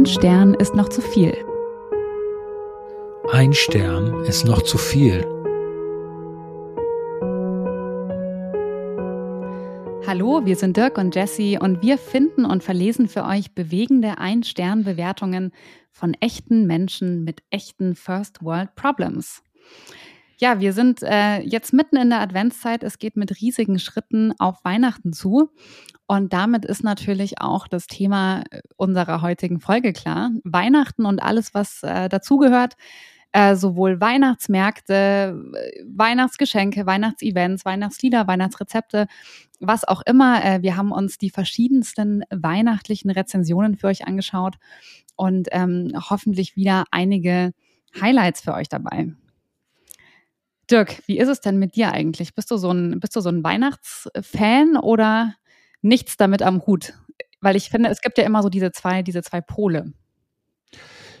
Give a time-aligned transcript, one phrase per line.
[0.00, 1.36] Ein Stern ist noch zu viel.
[3.30, 5.20] Ein Stern ist noch zu viel.
[10.06, 15.52] Hallo, wir sind Dirk und Jesse und wir finden und verlesen für euch bewegende Ein-Stern-Bewertungen
[15.90, 19.42] von echten Menschen mit echten First World Problems.
[20.42, 22.82] Ja, wir sind äh, jetzt mitten in der Adventszeit.
[22.82, 25.50] Es geht mit riesigen Schritten auf Weihnachten zu.
[26.06, 30.30] Und damit ist natürlich auch das Thema äh, unserer heutigen Folge klar.
[30.42, 32.76] Weihnachten und alles, was äh, dazugehört.
[33.32, 39.08] Äh, sowohl Weihnachtsmärkte, äh, Weihnachtsgeschenke, Weihnachtsevents, Weihnachtslieder, Weihnachtsrezepte,
[39.60, 40.42] was auch immer.
[40.42, 44.56] Äh, wir haben uns die verschiedensten weihnachtlichen Rezensionen für euch angeschaut
[45.16, 47.52] und ähm, hoffentlich wieder einige
[48.00, 49.12] Highlights für euch dabei.
[50.70, 52.34] Dirk, wie ist es denn mit dir eigentlich?
[52.34, 55.34] Bist du so ein, bist du so ein Weihnachtsfan oder
[55.82, 56.94] nichts damit am Hut?
[57.40, 59.92] Weil ich finde, es gibt ja immer so diese zwei, diese zwei Pole.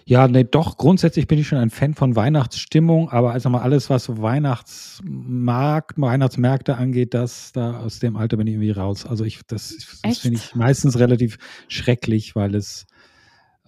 [0.04, 3.90] Ja, nee, doch, grundsätzlich bin ich schon ein Fan von Weihnachtsstimmung, aber also mal alles,
[3.90, 9.06] was so Weihnachtsmarkt, Weihnachtsmärkte angeht, das, da aus dem Alter bin ich irgendwie raus.
[9.06, 12.86] Also ich, das, das finde ich meistens relativ schrecklich, weil es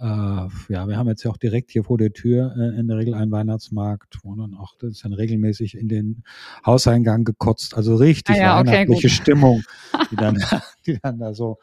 [0.03, 2.97] äh, ja, wir haben jetzt ja auch direkt hier vor der Tür äh, in der
[2.97, 6.25] Regel einen Weihnachtsmarkt, wo dann auch, das ist dann regelmäßig in den
[6.67, 7.77] Hauseingang gekotzt.
[7.77, 9.63] Also richtig ah ja, weihnachtliche okay, Stimmung,
[10.11, 10.43] die dann,
[10.87, 11.59] die dann da so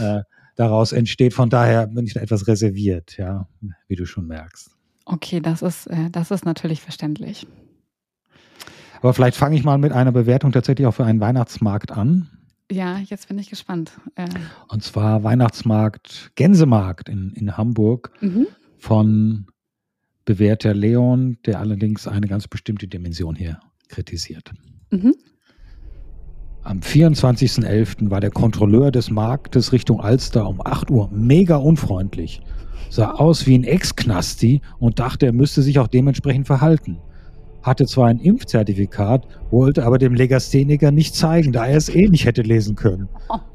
[0.00, 0.22] äh,
[0.54, 1.34] daraus entsteht.
[1.34, 3.48] Von daher bin ich da etwas reserviert, ja,
[3.88, 4.70] wie du schon merkst.
[5.04, 7.44] Okay, das ist, äh, das ist natürlich verständlich.
[9.00, 12.30] Aber vielleicht fange ich mal mit einer Bewertung tatsächlich auch für einen Weihnachtsmarkt an.
[12.74, 13.92] Ja, jetzt bin ich gespannt.
[14.16, 14.26] Äh.
[14.68, 18.48] Und zwar Weihnachtsmarkt, Gänsemarkt in, in Hamburg mhm.
[18.78, 19.46] von
[20.24, 24.50] bewährter Leon, der allerdings eine ganz bestimmte Dimension hier kritisiert.
[24.90, 25.14] Mhm.
[26.64, 28.10] Am 24.11.
[28.10, 32.40] war der Kontrolleur des Marktes Richtung Alster um 8 Uhr mega unfreundlich.
[32.90, 36.98] Sah aus wie ein Ex-Knasti und dachte, er müsste sich auch dementsprechend verhalten.
[37.64, 42.26] Hatte zwar ein Impfzertifikat, wollte aber dem Legastheniker nicht zeigen, da er es eh nicht
[42.26, 43.08] hätte lesen können.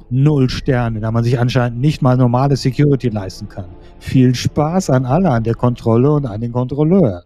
[0.09, 3.65] Null Sterne, da man sich anscheinend nicht mal normale Security leisten kann.
[3.99, 7.23] Viel Spaß an alle, an der Kontrolle und an den Kontrolleur.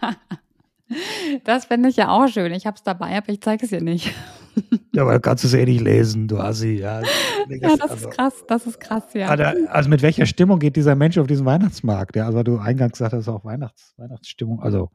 [1.44, 2.52] Das finde ich ja auch schön.
[2.52, 4.12] Ich habe es dabei, aber ich zeige es dir nicht.
[4.92, 6.80] Ja, aber du kannst es eh nicht lesen, du Assi.
[6.80, 9.28] Ja, ja das also, ist krass, das ist krass, ja.
[9.28, 12.16] Also mit welcher Stimmung geht dieser Mensch auf diesen Weihnachtsmarkt?
[12.16, 14.60] Ja, also du eingangs gesagt hast, auch Weihnachts, Weihnachtsstimmung.
[14.60, 14.90] Also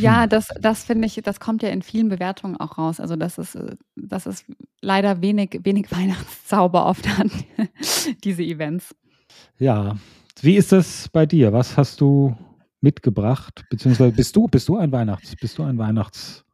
[0.00, 0.28] ja, hm.
[0.28, 3.00] das, das finde ich, das kommt ja in vielen Bewertungen auch raus.
[3.00, 3.58] Also das ist,
[3.96, 4.44] das ist
[4.80, 7.30] leider wenig, wenig Weihnachtszauber oft an
[8.24, 8.94] diese Events.
[9.58, 9.96] Ja.
[10.40, 11.52] Wie ist das bei dir?
[11.52, 12.36] Was hast du
[12.80, 13.64] mitgebracht?
[13.70, 16.44] Beziehungsweise bist du, bist du ein Weihnachts, bist du ein Weihnachts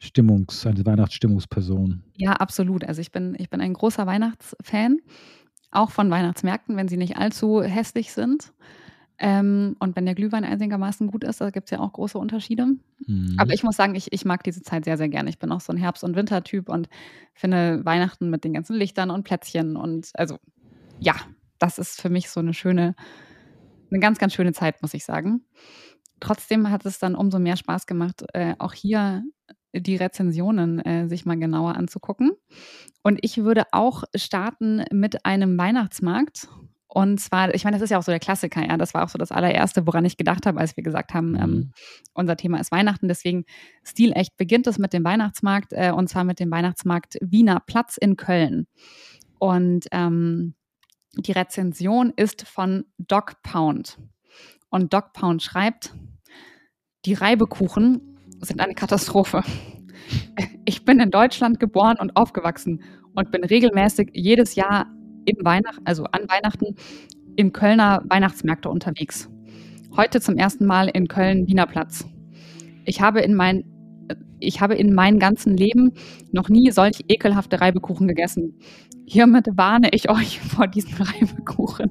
[0.00, 2.02] Stimmungs, eine Weihnachtsstimmungsperson.
[2.16, 2.84] Ja, absolut.
[2.84, 4.98] Also ich bin, ich bin ein großer Weihnachtsfan,
[5.70, 8.52] auch von Weihnachtsmärkten, wenn sie nicht allzu hässlich sind.
[9.22, 12.66] Ähm, und wenn der Glühwein einigermaßen gut ist, da gibt es ja auch große Unterschiede.
[13.06, 13.36] Mhm.
[13.38, 15.28] Aber ich muss sagen, ich, ich mag diese Zeit sehr, sehr gerne.
[15.28, 16.88] Ich bin auch so ein Herbst- und Wintertyp und
[17.34, 20.38] finde Weihnachten mit den ganzen Lichtern und Plätzchen und also
[20.98, 21.14] ja,
[21.58, 22.94] das ist für mich so eine schöne,
[23.90, 25.44] eine ganz, ganz schöne Zeit, muss ich sagen.
[26.20, 29.22] Trotzdem hat es dann umso mehr Spaß gemacht, äh, auch hier
[29.72, 32.32] die Rezensionen äh, sich mal genauer anzugucken.
[33.02, 36.48] Und ich würde auch starten mit einem Weihnachtsmarkt.
[36.92, 38.76] Und zwar, ich meine, das ist ja auch so der Klassiker, ja.
[38.76, 41.50] Das war auch so das allererste, woran ich gedacht habe, als wir gesagt haben, ähm,
[41.50, 41.72] mhm.
[42.14, 43.06] unser Thema ist Weihnachten.
[43.06, 43.44] Deswegen
[43.84, 48.16] stilecht beginnt es mit dem Weihnachtsmarkt äh, und zwar mit dem Weihnachtsmarkt Wiener Platz in
[48.16, 48.66] Köln.
[49.38, 50.54] Und ähm,
[51.16, 53.98] die Rezension ist von Doc Pound.
[54.68, 55.94] Und Doc Pound schreibt,
[57.04, 59.42] die Reibekuchen sind eine Katastrophe.
[60.64, 62.82] Ich bin in Deutschland geboren und aufgewachsen
[63.14, 64.86] und bin regelmäßig jedes Jahr
[65.24, 66.76] im Weihnacht, also an Weihnachten
[67.36, 69.28] im Kölner Weihnachtsmärkte unterwegs.
[69.96, 72.04] Heute zum ersten Mal in Köln Wiener Platz.
[72.84, 73.64] Ich habe in mein
[74.40, 75.92] ich habe in meinem ganzen Leben
[76.32, 78.58] noch nie solch ekelhafte Reibekuchen gegessen.
[79.06, 81.90] Hiermit warne ich euch vor diesen Reibekuchen.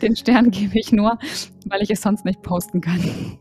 [0.00, 1.18] Den Stern gebe ich nur,
[1.66, 3.00] weil ich es sonst nicht posten kann.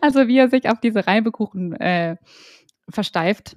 [0.00, 2.16] Also wie er sich auf diese Reibekuchen äh,
[2.88, 3.56] versteift.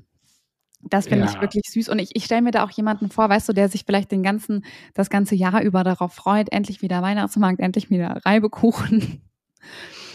[0.81, 1.31] Das finde ja.
[1.31, 1.89] ich wirklich süß.
[1.89, 4.23] Und ich, ich stelle mir da auch jemanden vor, weißt du, der sich vielleicht den
[4.23, 9.21] ganzen, das ganze Jahr über darauf freut, endlich wieder Weihnachtsmarkt, endlich wieder Reibekuchen.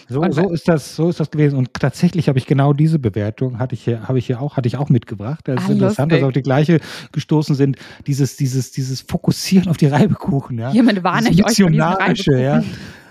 [0.09, 1.57] So, so ist das, so ist das gewesen.
[1.57, 4.67] Und tatsächlich habe ich genau diese Bewertung, hatte ich hier, habe ich hier auch, hatte
[4.67, 5.41] ich auch mitgebracht.
[5.45, 6.21] Das ist ah, interessant, lustig.
[6.21, 6.81] dass auf die gleiche
[7.13, 7.77] gestoßen sind.
[8.07, 10.71] Dieses, dieses, dieses Fokussieren auf die Reibekuchen, ja.
[10.71, 12.63] Hiermit warne ich euch vor ja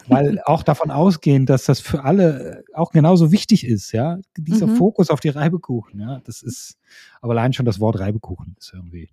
[0.08, 4.76] weil auch davon ausgehen, dass das für alle auch genauso wichtig ist, ja, dieser mhm.
[4.78, 6.78] Fokus auf die Reibekuchen, ja, das ist,
[7.22, 9.10] aber allein schon das Wort Reibekuchen ist irgendwie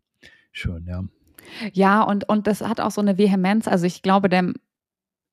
[0.52, 1.04] schön, ja.
[1.72, 3.66] Ja, und, und das hat auch so eine Vehemenz.
[3.66, 4.52] Also ich glaube, der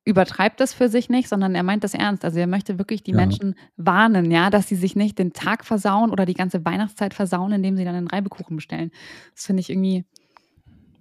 [0.07, 2.23] übertreibt das für sich nicht, sondern er meint das ernst.
[2.23, 3.17] Also er möchte wirklich die ja.
[3.17, 7.51] Menschen warnen, ja, dass sie sich nicht den Tag versauen oder die ganze Weihnachtszeit versauen,
[7.51, 8.91] indem sie dann einen Reibekuchen bestellen.
[9.35, 10.05] Das finde ich irgendwie,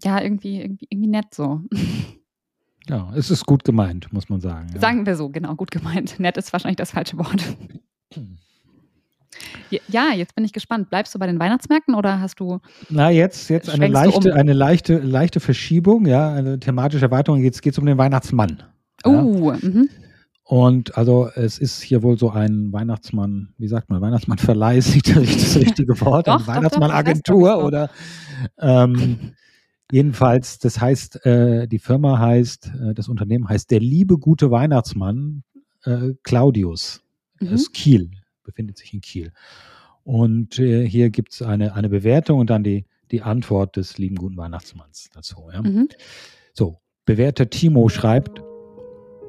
[0.03, 1.61] ja, irgendwie, irgendwie, irgendwie nett so.
[2.89, 4.69] Ja, es ist gut gemeint, muss man sagen.
[4.75, 4.81] Ja.
[4.81, 6.19] Sagen wir so, genau, gut gemeint.
[6.21, 7.43] Nett ist wahrscheinlich das falsche Wort.
[9.89, 10.89] Ja, jetzt bin ich gespannt.
[10.89, 12.61] Bleibst du bei den Weihnachtsmärkten oder hast du.
[12.89, 14.39] Na, jetzt, jetzt eine leichte, um?
[14.39, 17.43] eine leichte, leichte Verschiebung, ja, eine thematische Erweiterung.
[17.43, 18.63] Jetzt geht es um den Weihnachtsmann.
[19.05, 19.59] Oh, ja.
[19.61, 19.91] mhm.
[20.45, 25.09] Und also es ist hier wohl so ein Weihnachtsmann, wie sagt man, Weihnachtsmannverleih ist nicht
[25.15, 27.91] das richtige Wort, doch, Weihnachtsmannagentur oder
[28.61, 29.35] ähm,
[29.91, 35.43] jedenfalls, das heißt, äh, die Firma heißt, äh, das Unternehmen heißt der liebe gute Weihnachtsmann
[35.85, 37.03] äh, Claudius
[37.41, 37.55] mhm.
[37.55, 38.11] aus Kiel
[38.43, 39.33] befindet sich in Kiel.
[40.05, 44.17] Und äh, hier gibt es eine, eine Bewertung und dann die, die Antwort des lieben
[44.17, 45.49] guten Weihnachtsmanns dazu.
[45.53, 45.63] Ja?
[45.63, 45.89] Mhm.
[46.53, 48.41] So, bewährter Timo schreibt,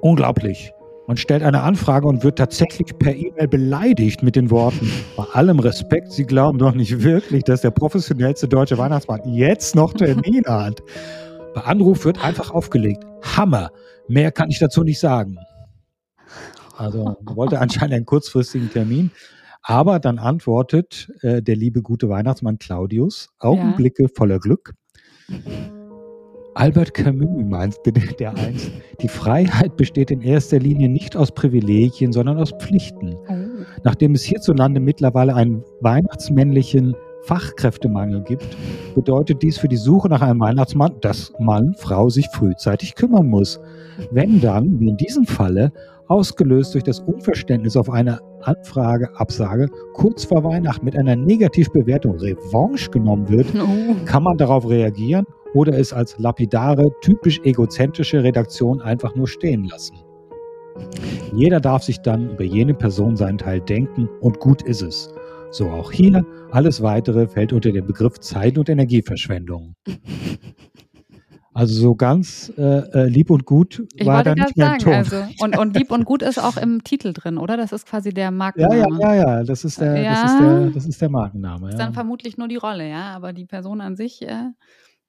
[0.01, 0.71] unglaublich.
[1.07, 5.59] Man stellt eine Anfrage und wird tatsächlich per E-Mail beleidigt mit den Worten, bei allem
[5.59, 10.83] Respekt, Sie glauben doch nicht wirklich, dass der professionellste deutsche Weihnachtsmann jetzt noch Termin hat.
[11.55, 13.05] Bei Anruf wird einfach aufgelegt.
[13.21, 13.71] Hammer.
[14.09, 15.37] Mehr kann ich dazu nicht sagen.
[16.75, 19.11] Also wollte anscheinend einen kurzfristigen Termin.
[19.63, 24.09] Aber dann antwortet äh, der liebe gute Weihnachtsmann Claudius, Augenblicke ja.
[24.13, 24.73] voller Glück.
[26.57, 32.39] Albert Camus meinte der einst, die Freiheit besteht in erster Linie nicht aus Privilegien, sondern
[32.39, 33.13] aus Pflichten.
[33.29, 33.35] Oh.
[33.83, 36.95] Nachdem es hierzulande mittlerweile einen weihnachtsmännlichen
[37.25, 38.57] Fachkräftemangel gibt,
[38.95, 43.59] bedeutet dies für die Suche nach einem Weihnachtsmann, dass Mann, Frau sich frühzeitig kümmern muss.
[44.09, 45.71] Wenn dann, wie in diesem Falle,
[46.07, 52.89] ausgelöst durch das Unverständnis auf eine Anfrage, Absage, kurz vor Weihnachten mit einer Negativbewertung Revanche
[52.89, 53.95] genommen wird, oh.
[54.05, 59.97] kann man darauf reagieren oder es als lapidare, typisch egozentrische Redaktion einfach nur stehen lassen.
[61.33, 65.13] Jeder darf sich dann über jene Person seinen Teil denken und gut ist es.
[65.51, 69.75] So auch hier, alles weitere fällt unter den Begriff Zeit- und Energieverschwendung.
[71.57, 75.23] Also so ganz äh, äh, lieb und gut ich war da nicht mehr sagen, also,
[75.39, 77.57] und, und lieb und gut ist auch im Titel drin, oder?
[77.57, 78.77] Das ist quasi der Markenname.
[78.77, 79.43] Ja, ja, ja, ja.
[79.43, 80.11] Das ist der, ja.
[80.11, 81.69] das ist der, das ist der Markenname.
[81.69, 81.85] Ist ja.
[81.85, 83.15] dann vermutlich nur die Rolle, ja.
[83.15, 84.51] Aber die Person an sich äh,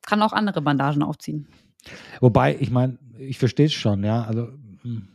[0.09, 1.47] kann auch andere Bandagen aufziehen.
[2.21, 4.23] Wobei, ich meine, ich verstehe es schon, ja.
[4.23, 4.49] Also
[4.83, 5.09] hm,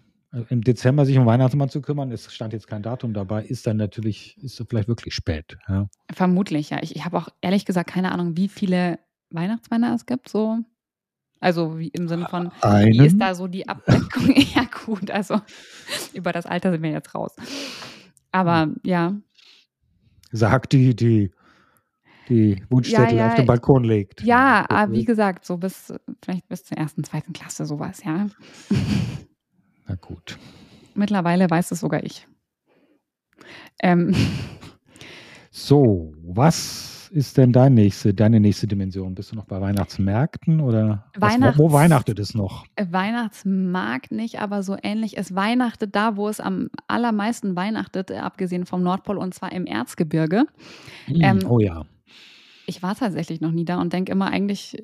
[0.49, 3.77] im Dezember sich um Weihnachtsmann zu kümmern, es stand jetzt kein Datum dabei, ist dann
[3.77, 5.57] natürlich, ist vielleicht wirklich spät.
[5.67, 5.87] Ja.
[6.11, 6.79] Vermutlich, ja.
[6.81, 8.99] Ich, ich habe auch ehrlich gesagt keine Ahnung, wie viele
[9.31, 10.59] Weihnachtsmänner es gibt, so
[11.39, 12.93] also wie im Sinne von, Einen?
[12.93, 14.33] wie ist da so die Abdeckung?
[14.55, 15.41] ja, gut, also
[16.13, 17.35] über das Alter sind wir jetzt raus.
[18.31, 19.13] Aber ja.
[20.31, 21.31] Sagt die, die
[22.29, 24.21] die Wunschzettel ja, ja, auf den Balkon legt.
[24.23, 25.93] Ja, aber ah, wie gesagt, so bis
[26.23, 28.27] vielleicht bis zur ersten, zweiten Klasse sowas, ja.
[29.87, 30.37] Na gut.
[30.95, 32.27] Mittlerweile weiß es sogar ich.
[33.81, 34.15] Ähm.
[35.51, 39.13] So, was ist denn dein nächste, deine nächste Dimension?
[39.13, 42.65] Bist du noch bei Weihnachtsmärkten oder Weihnachts was, wo, wo weihnachtet es noch?
[42.75, 45.15] Äh, Weihnachtsmarkt nicht, aber so ähnlich.
[45.17, 49.67] Es weihnachtet da, wo es am allermeisten weihnachtet, äh, abgesehen vom Nordpol, und zwar im
[49.67, 50.45] Erzgebirge.
[51.05, 51.85] Hm, ähm, oh ja.
[52.65, 54.83] Ich war tatsächlich noch nie da und denke immer eigentlich,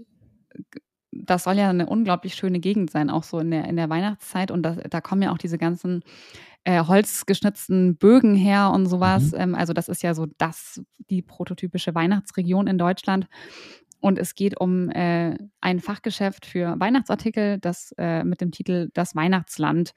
[1.12, 4.52] das soll ja eine unglaublich schöne Gegend sein, auch so in der, in der Weihnachtszeit.
[4.52, 6.04] Und das, da kommen ja auch diese ganzen
[6.64, 9.32] äh, holzgeschnitzten Bögen her und sowas.
[9.32, 9.40] Mhm.
[9.40, 13.28] Ähm, also das ist ja so das, die prototypische Weihnachtsregion in Deutschland.
[14.02, 19.16] Und es geht um äh, ein Fachgeschäft für Weihnachtsartikel, das äh, mit dem Titel Das
[19.16, 19.94] Weihnachtsland.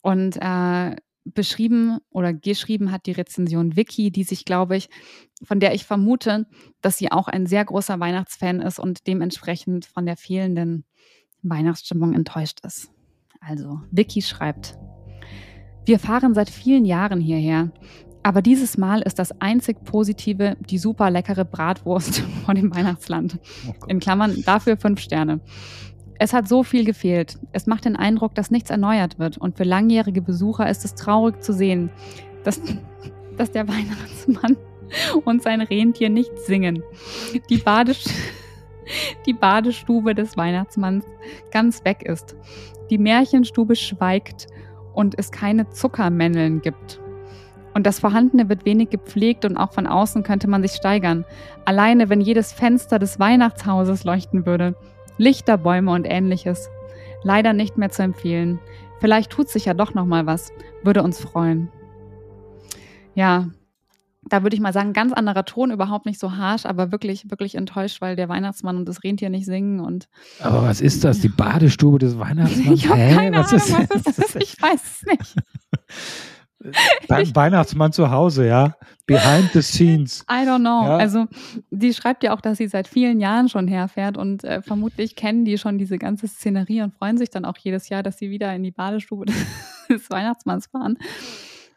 [0.00, 4.88] Und äh, beschrieben oder geschrieben hat die Rezension Vicky, die sich, glaube ich,
[5.44, 6.46] von der ich vermute,
[6.80, 10.84] dass sie auch ein sehr großer Weihnachtsfan ist und dementsprechend von der fehlenden
[11.42, 12.90] Weihnachtsstimmung enttäuscht ist.
[13.40, 14.76] Also, Vicky schreibt,
[15.84, 17.70] wir fahren seit vielen Jahren hierher.
[18.22, 23.38] Aber dieses Mal ist das einzig Positive die super leckere Bratwurst von dem Weihnachtsland.
[23.68, 25.40] Oh In Klammern dafür fünf Sterne.
[26.18, 27.36] Es hat so viel gefehlt.
[27.50, 29.38] Es macht den Eindruck, dass nichts erneuert wird.
[29.38, 31.90] Und für langjährige Besucher ist es traurig zu sehen,
[32.44, 32.60] dass,
[33.36, 34.56] dass der Weihnachtsmann
[35.24, 36.82] und sein Rentier nicht singen.
[37.50, 38.12] Die, Badest
[39.26, 41.04] die Badestube des Weihnachtsmanns
[41.50, 42.36] ganz weg ist.
[42.90, 44.46] Die Märchenstube schweigt
[44.94, 47.00] und es keine Zuckermänneln gibt.
[47.74, 51.24] Und das Vorhandene wird wenig gepflegt und auch von außen könnte man sich steigern.
[51.64, 54.74] Alleine, wenn jedes Fenster des Weihnachtshauses leuchten würde.
[55.16, 56.68] Lichterbäume und ähnliches.
[57.22, 58.58] Leider nicht mehr zu empfehlen.
[59.00, 60.52] Vielleicht tut sich ja doch noch mal was.
[60.82, 61.70] Würde uns freuen.
[63.14, 63.48] Ja,
[64.24, 67.56] da würde ich mal sagen, ganz anderer Ton, überhaupt nicht so harsh, aber wirklich, wirklich
[67.56, 69.80] enttäuscht, weil der Weihnachtsmann und das Rentier nicht singen.
[69.80, 70.08] Und
[70.40, 71.20] aber was ist das?
[71.20, 72.78] Die Badestube des Weihnachtsmanns?
[72.78, 74.34] Ich habe keine was Ahnung, ist, was ist das?
[74.36, 75.36] Ich weiß es nicht.
[77.08, 78.76] Beim Weihnachtsmann zu Hause, ja.
[79.06, 80.24] Behind the scenes.
[80.30, 80.86] I don't know.
[80.86, 80.96] Ja.
[80.96, 81.26] Also,
[81.70, 85.44] die schreibt ja auch, dass sie seit vielen Jahren schon herfährt und äh, vermutlich kennen
[85.44, 88.54] die schon diese ganze Szenerie und freuen sich dann auch jedes Jahr, dass sie wieder
[88.54, 89.26] in die Badestube
[89.88, 90.98] des Weihnachtsmanns fahren.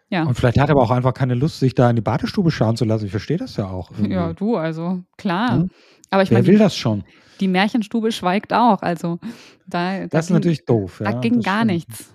[0.10, 0.24] Ja.
[0.24, 2.78] Und vielleicht hat er aber auch einfach keine Lust, sich da in die Badestube schauen
[2.78, 3.06] zu lassen.
[3.06, 3.92] Ich verstehe das ja auch.
[3.92, 4.14] Irgendwie.
[4.14, 5.58] Ja, du, also klar.
[5.58, 5.66] Ja?
[6.12, 7.04] Aber ich Wer mein, will das schon?
[7.40, 8.82] Die Märchenstube schweigt auch.
[8.82, 9.20] Also
[9.68, 11.02] da, da das ist ging, natürlich doof.
[11.04, 11.72] Da ging gar stimmt.
[11.72, 12.14] nichts.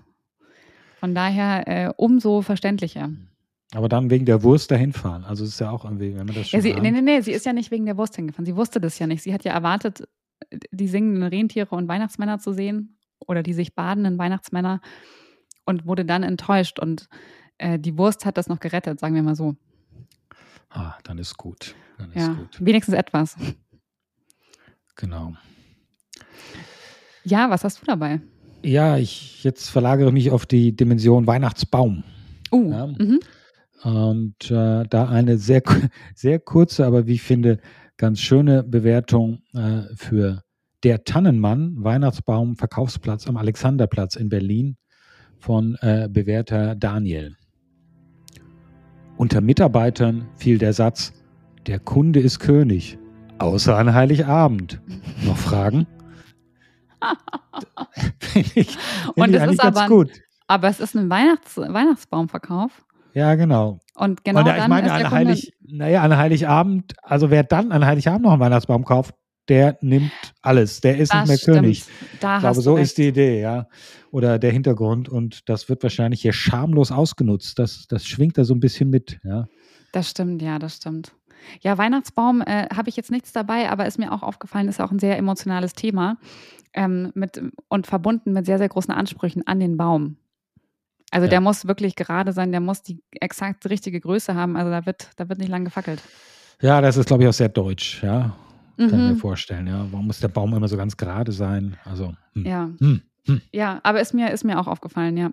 [1.01, 3.11] Von daher äh, umso verständlicher.
[3.75, 5.25] Aber dann wegen der Wurst dahin fahren.
[5.25, 6.59] Also es ist ja auch irgendwie, wenn man das schon.
[6.59, 8.47] Ja, sie, nee, nee, nee, sie ist ja nicht wegen der Wurst hingefahren.
[8.47, 9.23] Sie wusste das ja nicht.
[9.23, 10.09] Sie hat ja erwartet,
[10.71, 14.81] die singenden Rentiere und Weihnachtsmänner zu sehen oder die sich badenden Weihnachtsmänner
[15.65, 16.79] und wurde dann enttäuscht.
[16.81, 17.09] Und
[17.61, 19.57] äh, die Wurst hat das noch gerettet, sagen wir mal so.
[20.71, 21.75] Ah, dann ist gut.
[21.99, 22.59] Dann ja, gut.
[22.61, 23.37] wenigstens etwas.
[24.97, 25.35] Genau.
[27.25, 28.21] Ja, was hast du dabei?
[28.63, 32.05] Ja, ich jetzt verlagere mich auf die Dimension Weihnachtsbaum.
[32.53, 32.87] Uh, ja.
[32.87, 33.21] mhm.
[33.83, 35.63] Und äh, da eine sehr,
[36.15, 37.59] sehr kurze, aber wie ich finde,
[37.97, 40.43] ganz schöne Bewertung äh, für
[40.83, 44.77] der Tannenmann, Weihnachtsbaum, Verkaufsplatz am Alexanderplatz in Berlin
[45.39, 47.37] von äh, Bewerter Daniel.
[49.21, 51.13] Unter Mitarbeitern fiel der Satz,
[51.67, 52.97] der Kunde ist König,
[53.39, 54.81] außer an Heiligabend.
[55.23, 55.87] Noch Fragen?
[58.35, 58.79] ich, find
[59.17, 60.11] Und es ist aber, gut.
[60.47, 62.87] aber es ist ein Weihnachts Weihnachtsbaumverkauf.
[63.13, 63.81] Ja, genau.
[63.95, 67.73] Und genau Und ich dann meine, ist an Heilig, naja, an Heiligabend, also wer dann
[67.73, 69.15] an Heiligabend noch einen Weihnachtsbaum kauft,
[69.51, 70.81] der nimmt alles.
[70.81, 71.57] Der ist das nicht mehr stimmt.
[71.57, 71.85] König.
[72.21, 72.85] Da ich glaube, so recht.
[72.85, 73.67] ist die Idee, ja.
[74.13, 75.09] Oder der Hintergrund.
[75.09, 77.59] Und das wird wahrscheinlich hier schamlos ausgenutzt.
[77.59, 79.49] Das, das schwingt da so ein bisschen mit, ja.
[79.93, 81.13] Das stimmt, ja, das stimmt.
[81.63, 84.93] Ja, Weihnachtsbaum äh, habe ich jetzt nichts dabei, aber ist mir auch aufgefallen, ist auch
[84.93, 86.17] ein sehr emotionales Thema
[86.75, 90.17] ähm, mit, und verbunden mit sehr, sehr großen Ansprüchen an den Baum.
[91.11, 91.31] Also ja.
[91.31, 94.57] der muss wirklich gerade sein, der muss die exakt richtige Größe haben.
[94.57, 96.01] Also da wird, da wird nicht lang gefackelt.
[96.61, 98.37] Ja, das ist, glaube ich, auch sehr deutsch, ja.
[98.81, 98.89] Mhm.
[98.89, 99.19] Kann ich mir mhm.
[99.19, 99.87] vorstellen, ja.
[99.91, 101.77] Warum muss der Baum immer so ganz gerade sein?
[101.85, 102.47] Also, hm.
[102.47, 102.71] ja.
[102.81, 103.03] Hm.
[103.27, 103.43] Hm.
[103.53, 105.31] Ja, aber ist mir, ist mir auch aufgefallen, ja.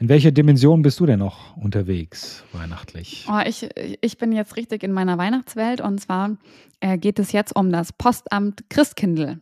[0.00, 3.26] In welcher Dimension bist du denn noch unterwegs weihnachtlich?
[3.28, 3.68] Oh, ich,
[4.00, 6.36] ich bin jetzt richtig in meiner Weihnachtswelt und zwar
[6.80, 9.40] äh, geht es jetzt um das Postamt Christkindl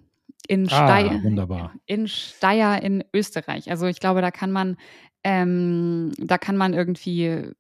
[0.48, 1.22] in ah, Steyr.
[1.22, 1.72] Wunderbar.
[1.86, 3.70] In Steyr in Österreich.
[3.70, 4.76] Also ich glaube, da kann man,
[5.24, 7.50] ähm, da kann man irgendwie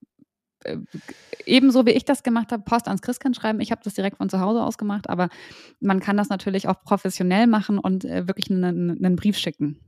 [1.44, 3.60] ebenso wie ich das gemacht habe, Post ans Christkind schreiben.
[3.60, 5.28] Ich habe das direkt von zu Hause aus gemacht, aber
[5.80, 9.80] man kann das natürlich auch professionell machen und äh, wirklich einen, einen Brief schicken.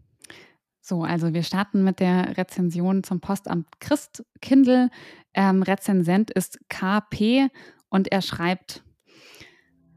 [0.81, 4.89] So, also wir starten mit der Rezension zum Postamt Christkindl.
[5.35, 7.49] Ähm, Rezensent ist KP
[7.91, 8.83] und er schreibt,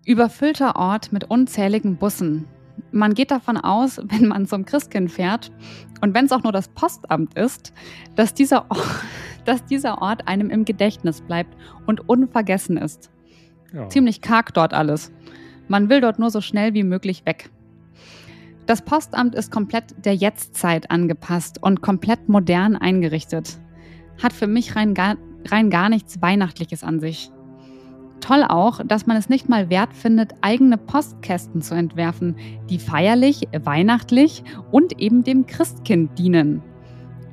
[0.06, 2.48] überfüllter Ort mit unzähligen Bussen.
[2.92, 5.52] Man geht davon aus, wenn man zum Christkind fährt
[6.02, 7.72] und wenn es auch nur das Postamt ist,
[8.16, 9.04] dass dieser, Ort,
[9.46, 11.56] dass dieser Ort einem im Gedächtnis bleibt
[11.86, 13.10] und unvergessen ist.
[13.74, 13.88] Ja.
[13.90, 15.12] Ziemlich karg dort alles.
[15.68, 17.50] Man will dort nur so schnell wie möglich weg.
[18.66, 23.60] Das Postamt ist komplett der Jetztzeit angepasst und komplett modern eingerichtet.
[24.22, 25.16] Hat für mich rein gar,
[25.48, 27.32] rein gar nichts Weihnachtliches an sich.
[28.22, 32.36] Toll auch, dass man es nicht mal wert findet, eigene Postkästen zu entwerfen,
[32.70, 36.62] die feierlich, weihnachtlich und eben dem Christkind dienen.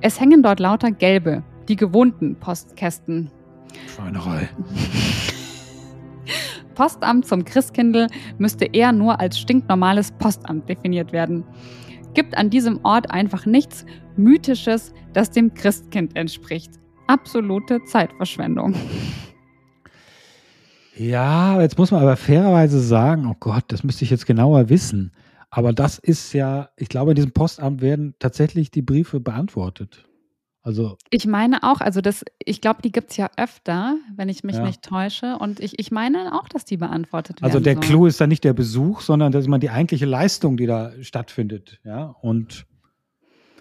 [0.01, 3.31] Es hängen dort lauter gelbe, die gewohnten Postkästen.
[3.95, 4.49] Schweinerei.
[6.75, 8.07] Postamt zum Christkindl
[8.39, 11.45] müsste eher nur als stinknormales Postamt definiert werden.
[12.15, 13.85] Gibt an diesem Ort einfach nichts
[14.17, 16.71] Mythisches, das dem Christkind entspricht.
[17.07, 18.75] Absolute Zeitverschwendung.
[20.97, 25.13] Ja, jetzt muss man aber fairerweise sagen, oh Gott, das müsste ich jetzt genauer wissen.
[25.51, 30.08] Aber das ist ja, ich glaube, in diesem Postamt werden tatsächlich die Briefe beantwortet.
[30.63, 34.45] Also ich meine auch, also das, ich glaube, die gibt es ja öfter, wenn ich
[34.45, 34.65] mich ja.
[34.65, 35.39] nicht täusche.
[35.39, 37.69] Und ich, ich meine auch, dass die beantwortet also werden.
[37.69, 40.67] Also der Clou ist da nicht der Besuch, sondern dass man die eigentliche Leistung, die
[40.67, 41.81] da stattfindet.
[41.85, 42.67] Ja, und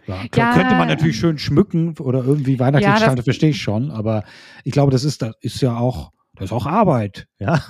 [0.08, 3.92] ja, ja, könnte man natürlich schön schmücken oder irgendwie weihnachtlich ja, verstehe ich schon.
[3.92, 4.24] Aber
[4.64, 7.28] ich glaube, das ist, das ist ja auch, das ist auch Arbeit.
[7.40, 7.62] Ja,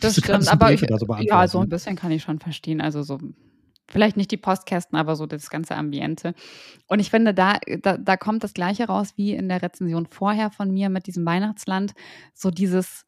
[0.00, 0.48] das stimmt.
[0.48, 2.80] Aber ich, so ja, so ein bisschen kann ich schon verstehen.
[2.80, 3.18] Also so
[3.86, 6.34] Vielleicht nicht die Postkästen, aber so das ganze Ambiente.
[6.86, 10.50] Und ich finde, da, da, da kommt das Gleiche raus wie in der Rezension vorher
[10.50, 11.92] von mir mit diesem Weihnachtsland.
[12.32, 13.04] So dieses,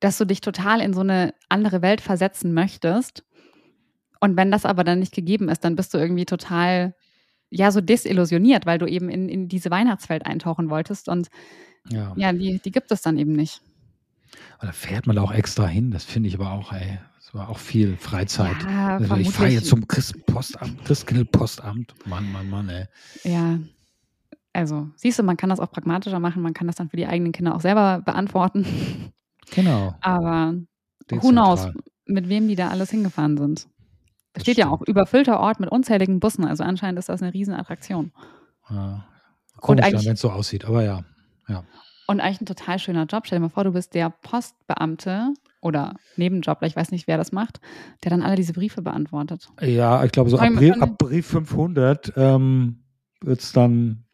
[0.00, 3.24] dass du dich total in so eine andere Welt versetzen möchtest.
[4.20, 6.94] Und wenn das aber dann nicht gegeben ist, dann bist du irgendwie total
[7.52, 11.28] ja so desillusioniert, weil du eben in, in diese Weihnachtswelt eintauchen wolltest und
[11.88, 13.60] ja, ja die, die gibt es dann eben nicht.
[14.60, 16.98] Da fährt man auch extra hin, das finde ich aber auch, ey,
[17.32, 18.56] war auch viel Freizeit.
[18.62, 21.94] Ja, also ich fahre jetzt zum Christpostamt, Christkindlpostamt.
[22.06, 22.86] Mann, Mann, Mann, ey.
[23.24, 23.58] Ja.
[24.52, 27.06] Also, siehst du, man kann das auch pragmatischer machen, man kann das dann für die
[27.06, 28.66] eigenen Kinder auch selber beantworten.
[29.50, 29.94] Genau.
[30.00, 30.54] Aber
[31.10, 31.22] Dezentral.
[31.22, 31.68] who knows,
[32.06, 33.66] mit wem die da alles hingefahren sind.
[34.34, 38.12] Da steht ja auch überfüllter Ort mit unzähligen Bussen, also anscheinend ist das eine Riesenattraktion.
[38.70, 39.04] Ja.
[39.58, 41.04] Komisch dann, wenn es so aussieht, aber ja.
[41.48, 41.64] ja.
[42.06, 43.26] Und eigentlich ein total schöner Job.
[43.26, 45.32] Stell dir mal vor, du bist der Postbeamte
[45.62, 47.60] oder Nebenjobler, ich weiß nicht, wer das macht,
[48.04, 49.48] der dann alle diese Briefe beantwortet.
[49.60, 52.84] Ja, ich glaube, so ab Brief, ab Brief 500 ähm,
[53.22, 54.04] wird es dann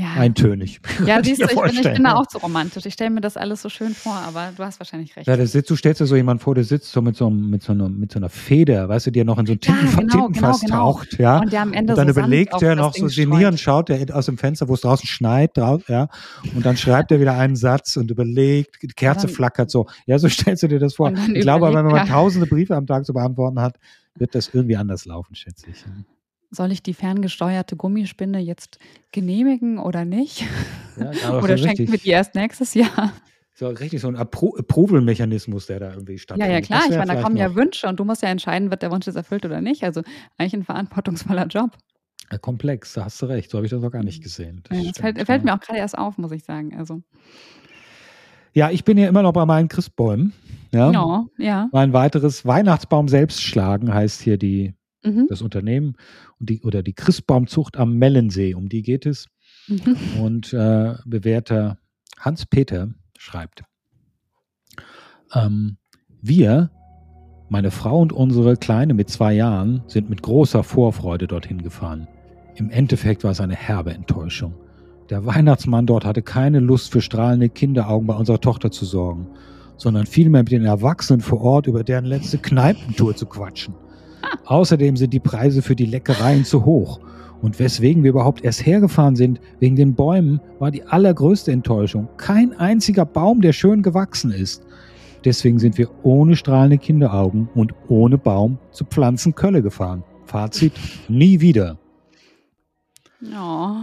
[0.00, 0.20] ja.
[0.20, 0.80] eintönig.
[1.06, 2.84] Ja, siehst du, ich bin, ich bin, da auch so romantisch.
[2.84, 5.26] Ich stelle mir das alles so schön vor, aber du hast wahrscheinlich recht.
[5.26, 7.72] Ja, sitzt, du stellst dir so jemanden vor, der sitzt so mit so, mit so,
[7.72, 10.00] einer, mit so einer Feder, weißt du, die ja noch in so ein Tintenfass, ja,
[10.00, 10.92] genau, Tintenfass genau, genau.
[10.92, 11.18] taucht.
[11.18, 11.38] Ja?
[11.40, 14.26] Und der am Ende und dann so überlegt er noch so sinnieren, schaut er aus
[14.26, 16.08] dem Fenster, wo es draußen schneit, drauf, ja,
[16.54, 19.86] und dann schreibt er wieder einen Satz und überlegt, die Kerze dann, flackert so.
[20.06, 21.12] Ja, so stellst du dir das vor.
[21.34, 23.76] Ich glaube, wenn man tausende Briefe am Tag zu beantworten hat,
[24.16, 25.84] wird das irgendwie anders laufen, schätze ich
[26.50, 28.78] soll ich die ferngesteuerte Gummispinne jetzt
[29.12, 30.44] genehmigen oder nicht?
[30.96, 33.12] Ja, oder so schenken wir die erst nächstes Jahr?
[33.54, 36.48] So richtig so ein Approval-Mechanismus, der da irgendwie stattfindet.
[36.48, 36.82] Ja, ja, klar.
[36.88, 39.16] Ich meine, da kommen ja Wünsche und du musst ja entscheiden, wird der Wunsch jetzt
[39.16, 39.84] erfüllt oder nicht.
[39.84, 40.02] Also
[40.38, 41.76] eigentlich ein verantwortungsvoller Job.
[42.32, 43.50] Ja, komplex, da hast du recht.
[43.50, 44.62] So habe ich das noch gar nicht gesehen.
[44.64, 46.74] Das, ja, das fällt, fällt, mir auch gerade erst auf, muss ich sagen.
[46.78, 47.02] Also.
[48.54, 50.32] Ja, ich bin ja immer noch bei meinen Christbäumen.
[50.72, 51.68] Ja, no, ja.
[51.72, 55.26] Mein weiteres Weihnachtsbaum selbst schlagen heißt hier die, mhm.
[55.28, 55.94] das Unternehmen
[56.38, 59.28] die, oder die Christbaumzucht am Mellensee, um die geht es.
[59.68, 59.96] Mhm.
[60.20, 61.78] Und äh, bewährter
[62.18, 63.62] Hans-Peter schreibt,
[65.34, 65.76] ähm,
[66.22, 66.70] wir,
[67.48, 72.08] meine Frau und unsere Kleine mit zwei Jahren, sind mit großer Vorfreude dorthin gefahren.
[72.56, 74.54] Im Endeffekt war es eine herbe Enttäuschung.
[75.08, 79.26] Der Weihnachtsmann dort hatte keine Lust für strahlende Kinderaugen bei unserer Tochter zu sorgen,
[79.76, 83.74] sondern vielmehr mit den Erwachsenen vor Ort über deren letzte Kneipentour zu quatschen.
[84.44, 87.00] Außerdem sind die Preise für die Leckereien zu hoch.
[87.42, 92.08] Und weswegen wir überhaupt erst hergefahren sind, wegen den Bäumen, war die allergrößte Enttäuschung.
[92.16, 94.64] Kein einziger Baum, der schön gewachsen ist.
[95.24, 100.02] Deswegen sind wir ohne strahlende Kinderaugen und ohne Baum zu Pflanzenkölle gefahren.
[100.24, 100.72] Fazit,
[101.08, 101.78] nie wieder.
[103.22, 103.76] Oh.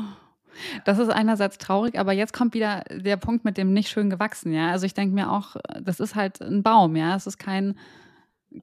[0.85, 4.51] Das ist einerseits traurig, aber jetzt kommt wieder der Punkt mit dem nicht schön gewachsen,
[4.51, 4.71] ja.
[4.71, 7.15] Also ich denke mir auch, das ist halt ein Baum, ja.
[7.15, 7.77] Es ist kein,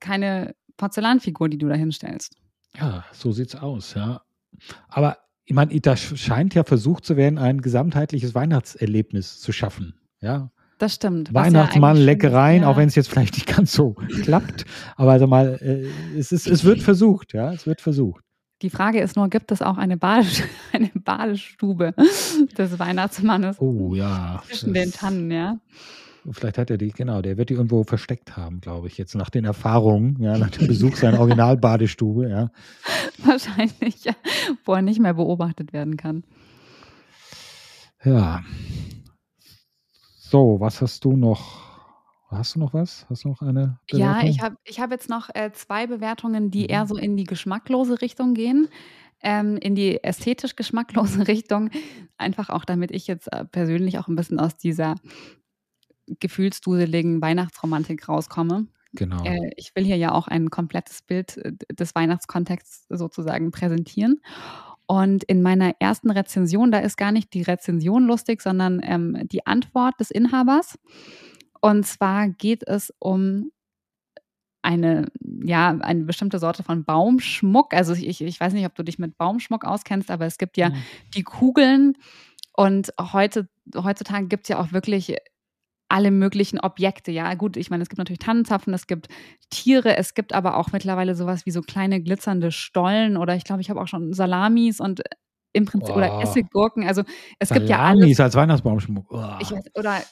[0.01, 2.37] keine Porzellanfigur, die du da hinstellst.
[2.77, 4.23] Ja, so sieht's aus, ja.
[4.89, 9.95] Aber ich meine, da scheint ja versucht zu werden, ein gesamtheitliches Weihnachtserlebnis zu schaffen.
[10.21, 10.51] Ja.
[10.79, 11.33] Das stimmt.
[11.33, 12.69] Weihnachtsmann, ja Leckereien, ja.
[12.69, 14.65] auch wenn es jetzt vielleicht nicht ganz so klappt.
[14.97, 18.25] Aber also mal, äh, es, ist, es wird versucht, ja, es wird versucht.
[18.63, 21.95] Die Frage ist nur, gibt es auch eine, Bades eine Badestube
[22.57, 23.61] des Weihnachtsmannes?
[23.61, 24.43] Oh ja.
[24.47, 25.59] Zwischen den Tannen, ja.
[26.31, 29.29] Vielleicht hat er die, genau, der wird die irgendwo versteckt haben, glaube ich, jetzt nach
[29.29, 32.51] den Erfahrungen, ja, nach dem Besuch seiner Originalbadestube, ja.
[33.25, 34.15] Wahrscheinlich, ja,
[34.65, 36.25] wo er nicht mehr beobachtet werden kann.
[38.05, 38.43] Ja.
[40.17, 41.63] So, was hast du noch?
[42.31, 43.07] Hast du noch was?
[43.09, 43.79] Hast du noch eine?
[43.87, 44.01] Bewertung?
[44.01, 46.71] Ja, ich habe ich hab jetzt noch äh, zwei Bewertungen, die mhm.
[46.71, 48.69] eher so in die geschmacklose Richtung gehen.
[49.23, 51.71] Ähm, in die ästhetisch geschmacklose Richtung.
[52.19, 54.97] Einfach auch, damit ich jetzt äh, persönlich auch ein bisschen aus dieser
[56.21, 58.67] gefühlsduseligen Weihnachtsromantik rauskomme.
[58.93, 59.25] Genau.
[59.25, 64.21] Äh, ich will hier ja auch ein komplettes Bild äh, des Weihnachtskontexts sozusagen präsentieren.
[64.87, 69.47] Und in meiner ersten Rezension, da ist gar nicht die Rezension lustig, sondern ähm, die
[69.47, 70.79] Antwort des Inhabers.
[71.61, 73.51] Und zwar geht es um
[74.61, 75.07] eine,
[75.43, 77.75] ja, eine bestimmte Sorte von Baumschmuck.
[77.75, 80.71] Also ich, ich weiß nicht, ob du dich mit Baumschmuck auskennst, aber es gibt ja
[80.71, 80.83] mhm.
[81.15, 81.97] die Kugeln.
[82.57, 85.17] Und heute, heutzutage gibt es ja auch wirklich
[85.95, 87.13] alle möglichen Objekte.
[87.13, 89.07] Ja, gut, ich meine, es gibt natürlich Tannenzapfen, es gibt
[89.49, 93.63] Tiere, es gibt aber auch mittlerweile sowas wie so kleine glitzernde Stollen oder ich glaube,
[93.63, 95.03] ich habe auch schon Salamis und
[95.53, 95.99] im Prinzip oh.
[95.99, 96.85] oder Essiggurken.
[96.85, 97.05] Also
[97.39, 98.19] es Salamis gibt ja alles.
[98.19, 99.07] als Weihnachtsbaumschmuck.
[99.13, 99.19] Oh.
[99.19, 100.03] Weiß, oder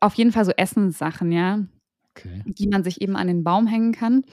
[0.00, 1.64] auf jeden Fall so Essenssachen, ja,
[2.10, 2.42] okay.
[2.44, 4.24] die man sich eben an den Baum hängen kann.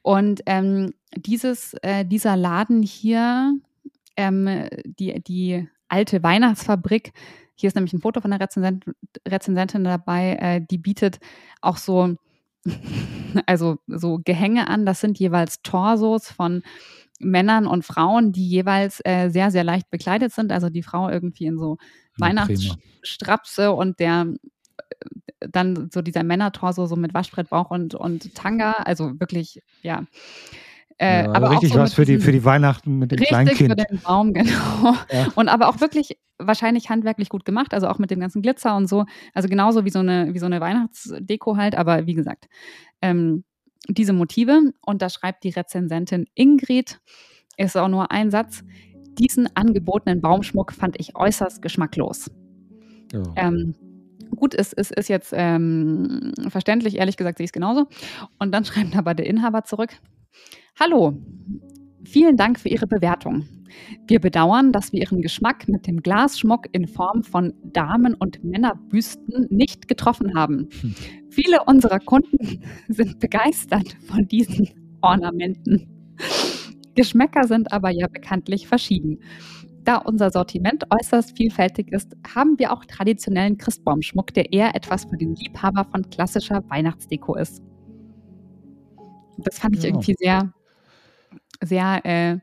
[0.00, 3.54] Und ähm, dieses, äh, dieser Laden hier,
[4.16, 7.12] ähm, die, die alte Weihnachtsfabrik,
[7.62, 8.84] hier ist nämlich ein Foto von der Rezensent
[9.26, 11.20] Rezensentin dabei, äh, die bietet
[11.60, 12.16] auch so,
[13.46, 14.84] also so Gehänge an.
[14.84, 16.64] Das sind jeweils Torsos von
[17.20, 20.50] Männern und Frauen, die jeweils äh, sehr, sehr leicht bekleidet sind.
[20.50, 21.78] Also die Frau irgendwie in so
[22.18, 24.26] Weihnachtsstrapse und der
[25.38, 28.72] äh, dann so dieser Männertorso so mit Waschbrettbauch und, und Tanga.
[28.72, 30.02] Also wirklich, ja,
[30.98, 33.70] Äh, ja, aber richtig so was für die, für die Weihnachten mit dem kleinen Kind.
[33.70, 34.94] für den Baum, genau.
[35.10, 35.28] Ja.
[35.34, 38.88] Und aber auch wirklich wahrscheinlich handwerklich gut gemacht, also auch mit dem ganzen Glitzer und
[38.88, 39.04] so.
[39.34, 42.46] Also genauso wie so eine, wie so eine Weihnachtsdeko halt, aber wie gesagt,
[43.00, 43.44] ähm,
[43.88, 44.72] diese Motive.
[44.84, 47.00] Und da schreibt die Rezensentin Ingrid,
[47.56, 48.64] ist auch nur ein Satz,
[49.18, 52.30] diesen angebotenen Baumschmuck fand ich äußerst geschmacklos.
[53.12, 53.22] Ja.
[53.36, 53.74] Ähm,
[54.36, 57.86] gut, es, es ist jetzt ähm, verständlich, ehrlich gesagt sehe ich es genauso.
[58.38, 59.90] Und dann schreibt aber der Inhaber zurück,
[60.78, 61.14] Hallo,
[62.04, 63.46] vielen Dank für Ihre Bewertung.
[64.06, 69.46] Wir bedauern, dass wir Ihren Geschmack mit dem Glasschmuck in Form von Damen- und Männerbüsten
[69.50, 70.68] nicht getroffen haben.
[70.80, 70.94] Hm.
[71.30, 75.88] Viele unserer Kunden sind begeistert von diesen Ornamenten.
[76.94, 79.20] Geschmäcker sind aber ja bekanntlich verschieden.
[79.84, 85.16] Da unser Sortiment äußerst vielfältig ist, haben wir auch traditionellen Christbaumschmuck, der eher etwas für
[85.16, 87.62] den Liebhaber von klassischer Weihnachtsdeko ist.
[89.38, 90.52] Das fand ich irgendwie sehr,
[91.60, 92.38] sehr, äh,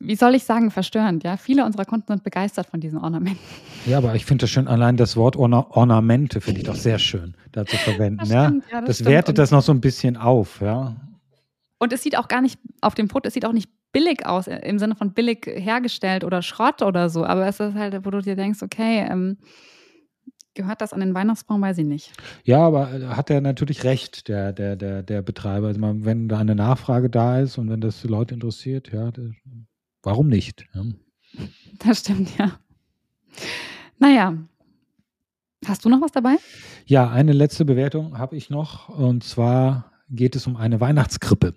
[0.00, 1.24] wie soll ich sagen, verstörend.
[1.24, 3.40] Ja, viele unserer Kunden sind begeistert von diesen Ornamenten.
[3.86, 6.98] Ja, aber ich finde das schön, allein das Wort Orna Ornamente finde ich doch sehr
[6.98, 8.18] schön, da zu verwenden.
[8.18, 8.46] Das, ja?
[8.46, 10.96] Stimmt, ja, das, das wertet das noch so ein bisschen auf, ja.
[11.78, 14.46] Und es sieht auch gar nicht auf dem Foto, es sieht auch nicht billig aus,
[14.46, 17.24] äh, im Sinne von billig hergestellt oder Schrott oder so.
[17.24, 19.38] Aber es ist halt, wo du dir denkst, okay, ähm,
[20.54, 22.12] gehört das an den Weihnachtsbaum, weiß ich nicht.
[22.44, 25.68] Ja, aber äh, hat er natürlich recht, der, der, der, der Betreiber.
[25.68, 29.30] Also wenn da eine Nachfrage da ist und wenn das die Leute interessiert, ja, das,
[30.02, 30.66] warum nicht?
[30.74, 30.82] Ja.
[31.78, 32.58] Das stimmt, ja.
[33.98, 34.36] Naja.
[35.64, 36.36] Hast du noch was dabei?
[36.84, 38.88] Ja, eine letzte Bewertung habe ich noch.
[38.88, 41.54] Und zwar geht es um eine Weihnachtskrippe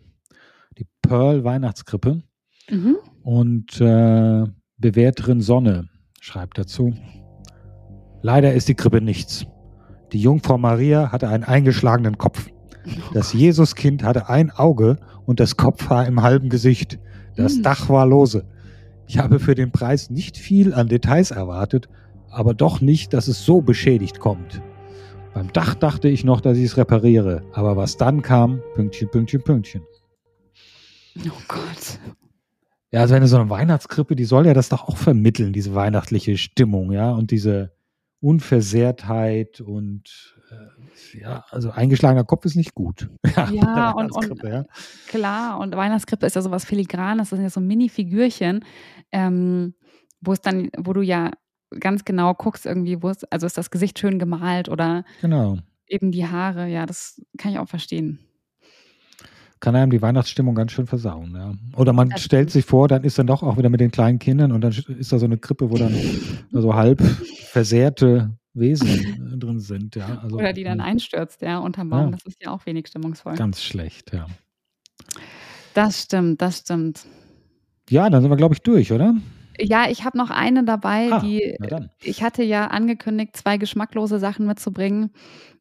[0.77, 2.23] die Pearl Weihnachtskrippe.
[2.69, 2.97] Mhm.
[3.23, 4.45] Und äh,
[4.77, 6.93] Bewerterin Sonne schreibt dazu.
[8.23, 9.45] Leider ist die Krippe nichts.
[10.13, 12.49] Die Jungfrau Maria hatte einen eingeschlagenen Kopf.
[13.13, 16.99] Das Jesuskind hatte ein Auge und das Kopfhaar im halben Gesicht.
[17.36, 17.63] Das mhm.
[17.63, 18.45] Dach war lose.
[19.07, 21.89] Ich habe für den Preis nicht viel an Details erwartet,
[22.29, 24.62] aber doch nicht, dass es so beschädigt kommt.
[25.33, 29.43] Beim Dach dachte ich noch, dass ich es repariere, aber was dann kam, Pünktchen, Pünktchen,
[29.43, 29.81] Pünktchen.
[31.27, 31.99] Oh Gott.
[32.91, 36.38] Ja, also eine so eine Weihnachtskrippe, die soll ja das doch auch vermitteln, diese weihnachtliche
[36.38, 37.71] Stimmung, ja, und diese
[38.23, 43.09] Unversehrtheit und äh, ja, also eingeschlagener Kopf ist nicht gut.
[43.36, 44.65] Ja, ja und, und ja.
[45.07, 48.63] klar, und Weihnachtskrippe ist ja sowas filigranes, das sind ja so Mini-Figürchen,
[49.12, 49.73] ähm,
[50.21, 51.31] wo es dann, wo du ja
[51.79, 55.57] ganz genau guckst irgendwie, wo es, also ist das Gesicht schön gemalt oder genau.
[55.88, 58.19] eben die Haare, ja, das kann ich auch verstehen
[59.63, 61.34] kann einem die Weihnachtsstimmung ganz schön versauen.
[61.36, 61.54] Ja.
[61.78, 64.19] Oder man das stellt sich vor, dann ist dann doch auch wieder mit den kleinen
[64.19, 65.95] Kindern und dann ist da so eine Krippe, wo dann
[66.52, 69.95] so halb versehrte Wesen drin sind.
[69.95, 70.19] Ja.
[70.21, 70.86] Also, Oder die dann hm.
[70.86, 72.08] einstürzt, ja, unterm Baum.
[72.08, 72.12] Ja.
[72.12, 73.36] Das ist ja auch wenig stimmungsvoll.
[73.36, 74.28] Ganz schlecht, ja.
[75.73, 77.06] Das stimmt, das stimmt.
[77.89, 79.15] Ja, dann sind wir, glaube ich, durch, oder?
[79.60, 81.58] Ja, ich habe noch eine dabei, ah, die
[82.02, 85.12] ich hatte ja angekündigt, zwei geschmacklose Sachen mitzubringen.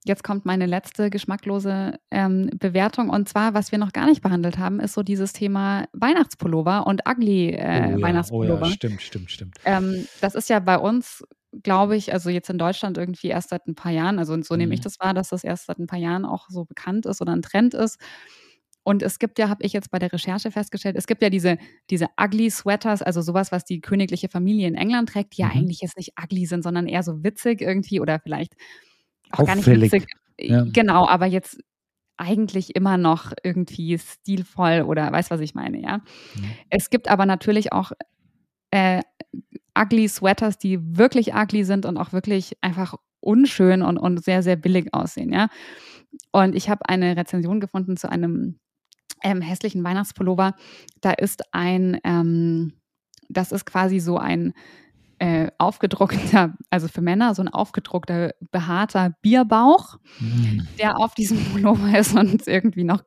[0.04, 3.08] Jetzt kommt meine letzte geschmacklose ähm, Bewertung.
[3.08, 7.02] Und zwar, was wir noch gar nicht behandelt haben, ist so dieses Thema Weihnachtspullover und
[7.08, 8.02] ugly äh, oh, ja.
[8.02, 8.62] Weihnachtspullover.
[8.62, 9.56] Oh ja, stimmt, stimmt, stimmt.
[9.64, 11.24] Ähm, das ist ja bei uns,
[11.62, 14.58] glaube ich, also jetzt in Deutschland irgendwie erst seit ein paar Jahren, also so mhm.
[14.58, 14.84] nehme ich mhm.
[14.84, 17.42] das wahr, dass das erst seit ein paar Jahren auch so bekannt ist oder ein
[17.42, 17.98] Trend ist.
[18.84, 21.56] Und es gibt ja, habe ich jetzt bei der Recherche festgestellt, es gibt ja diese,
[21.90, 25.48] diese ugly Sweaters, also sowas, was die königliche Familie in England trägt, die mhm.
[25.48, 28.54] ja eigentlich jetzt nicht ugly sind, sondern eher so witzig irgendwie oder vielleicht
[29.30, 29.64] auch Auffällig.
[29.64, 30.06] gar nicht witzig.
[30.40, 30.64] Ja.
[30.72, 31.60] Genau, aber jetzt
[32.16, 35.98] eigentlich immer noch irgendwie stilvoll oder weißt was ich meine, ja.
[35.98, 36.50] Mhm.
[36.70, 37.92] Es gibt aber natürlich auch
[38.70, 39.00] äh,
[39.78, 44.56] ugly Sweaters, die wirklich ugly sind und auch wirklich einfach unschön und, und sehr, sehr
[44.56, 45.48] billig aussehen, ja.
[46.30, 48.58] Und ich habe eine Rezension gefunden zu einem
[49.22, 50.54] ähm, hässlichen Weihnachtspullover.
[51.00, 52.74] Da ist ein, ähm,
[53.28, 54.52] das ist quasi so ein
[55.22, 60.62] äh, aufgedruckter, also für Männer so ein aufgedruckter, behaarter Bierbauch, mm.
[60.80, 63.04] der auf diesem Pullover ist und irgendwie noch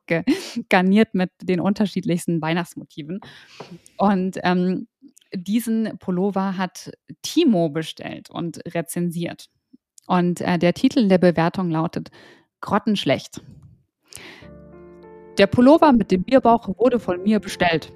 [0.70, 3.20] garniert mit den unterschiedlichsten Weihnachtsmotiven.
[3.98, 4.88] Und ähm,
[5.34, 9.50] diesen Pullover hat Timo bestellt und rezensiert.
[10.06, 12.10] Und äh, der Titel der Bewertung lautet
[12.62, 13.42] Grottenschlecht.
[15.38, 17.92] Der Pullover mit dem Bierbauch wurde von mir bestellt.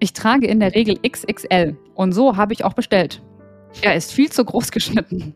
[0.00, 3.22] Ich trage in der Regel XXL und so habe ich auch bestellt.
[3.80, 5.34] Er ist viel zu groß geschnitten.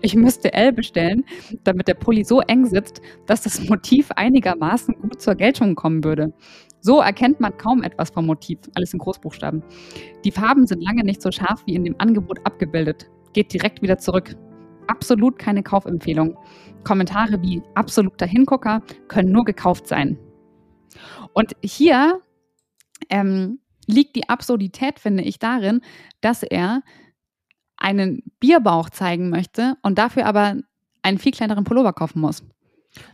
[0.00, 1.24] Ich müsste L bestellen,
[1.64, 6.32] damit der Pulli so eng sitzt, dass das Motiv einigermaßen gut zur Geltung kommen würde.
[6.80, 9.62] So erkennt man kaum etwas vom Motiv, alles in Großbuchstaben.
[10.24, 13.10] Die Farben sind lange nicht so scharf wie in dem Angebot abgebildet.
[13.32, 14.36] Geht direkt wieder zurück.
[14.86, 16.36] Absolut keine Kaufempfehlung.
[16.84, 20.16] Kommentare wie absoluter Hingucker können nur gekauft sein.
[21.36, 22.22] Und hier
[23.10, 25.82] ähm, liegt die Absurdität, finde ich, darin,
[26.22, 26.82] dass er
[27.76, 30.56] einen Bierbauch zeigen möchte und dafür aber
[31.02, 32.42] einen viel kleineren Pullover kaufen muss.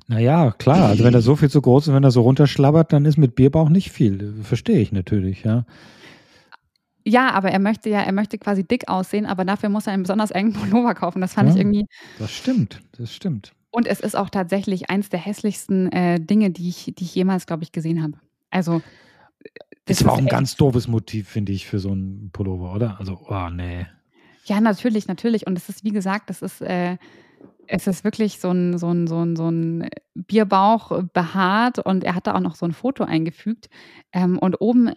[0.06, 0.90] Naja, klar.
[0.90, 3.16] Also wenn er so viel zu groß ist und wenn er so runterschlabbert, dann ist
[3.16, 4.32] mit Bierbauch nicht viel.
[4.44, 5.66] Verstehe ich natürlich, ja.
[7.04, 10.04] Ja, aber er möchte ja, er möchte quasi dick aussehen, aber dafür muss er einen
[10.04, 11.20] besonders engen Pullover kaufen.
[11.20, 11.86] Das fand ja, ich irgendwie.
[12.20, 13.52] Das stimmt, das stimmt.
[13.72, 17.46] Und es ist auch tatsächlich eins der hässlichsten äh, Dinge, die ich, die ich jemals,
[17.46, 18.12] glaube ich, gesehen habe.
[18.50, 18.82] Also.
[19.86, 23.00] Das, das war auch ein ganz doofes Motiv, finde ich, für so einen Pullover, oder?
[23.00, 23.86] Also, oh, nee.
[24.44, 25.46] Ja, natürlich, natürlich.
[25.46, 26.98] Und es ist, wie gesagt, das ist, äh,
[27.66, 32.14] es ist wirklich so ein, so ein, so ein, so ein Bierbauch behaart und er
[32.14, 33.70] hat da auch noch so ein Foto eingefügt.
[34.12, 34.92] Ähm, und oben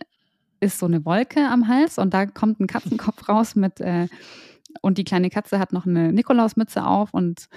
[0.59, 4.07] ist so eine Wolke am Hals und da kommt ein Katzenkopf raus mit, äh,
[4.81, 7.47] und die kleine Katze hat noch eine Nikolausmütze auf und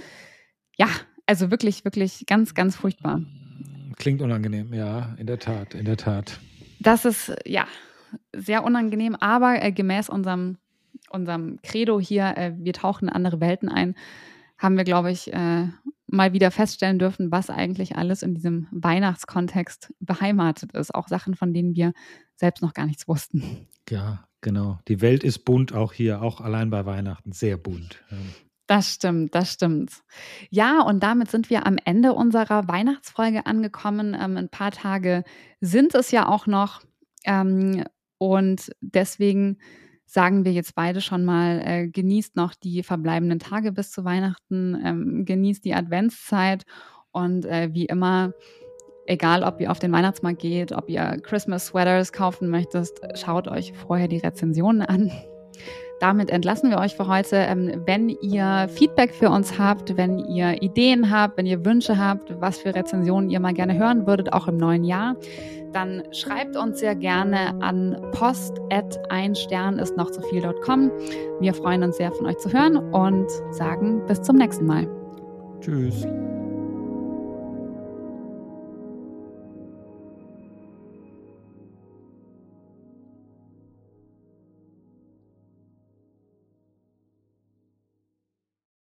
[0.79, 0.89] ja,
[1.27, 3.21] also wirklich, wirklich ganz, ganz furchtbar.
[3.97, 6.41] Klingt unangenehm, ja, in der Tat, in der Tat.
[6.81, 7.67] Das ist, ja,
[8.35, 10.57] sehr unangenehm, aber äh, gemäß unserem,
[11.11, 13.95] unserem Credo hier, äh, wir tauchen in andere Welten ein,
[14.57, 15.69] haben wir, glaube ich, äh,
[16.07, 20.95] mal wieder feststellen dürfen, was eigentlich alles in diesem Weihnachtskontext beheimatet ist.
[20.95, 21.93] Auch Sachen, von denen wir
[22.35, 23.67] selbst noch gar nichts wussten.
[23.91, 24.79] Ja, genau.
[24.89, 28.03] Die Welt ist bunt, auch hier, auch allein bei Weihnachten, sehr bunt.
[28.69, 30.03] Das stimmt, das stimmt.
[30.51, 34.15] Ja, und damit sind wir am Ende unserer Weihnachtsfolge angekommen.
[34.15, 35.25] Ähm, ein paar Tage
[35.63, 36.83] sind es ja auch noch.
[37.25, 37.85] Ähm,
[38.19, 39.57] und deswegen
[40.05, 44.79] sagen wir jetzt beide schon mal, äh, genießt noch die verbleibenden Tage bis zu Weihnachten,
[44.85, 46.65] ähm, genießt die Adventszeit
[47.11, 48.35] und äh, wie immer,
[49.07, 53.73] egal ob ihr auf den Weihnachtsmarkt geht, ob ihr Christmas Sweaters kaufen möchtest, schaut euch
[53.73, 55.11] vorher die Rezensionen an.
[56.01, 57.37] Damit entlassen wir euch für heute.
[57.37, 62.41] Ähm, wenn ihr Feedback für uns habt, wenn ihr Ideen habt, wenn ihr Wünsche habt,
[62.41, 65.17] was für Rezensionen ihr mal gerne hören würdet, auch im neuen Jahr,
[65.73, 68.59] dann schreibt uns sehr gerne an post
[69.11, 70.91] ein Stern ist noch zu viel.com.
[71.41, 74.89] Wir freuen uns sehr von euch zu hören und sagen bis zum nächsten Mal.
[75.61, 76.07] Tschüss.